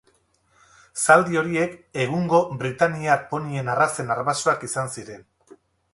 Zaldi 1.01 1.37
horiek 1.41 1.75
egungo 2.05 2.39
britainiar 2.63 3.21
ponien 3.35 3.73
arrazen 3.75 4.11
arbasoak 4.17 4.67
izan 4.71 4.95
ziren. 4.99 5.29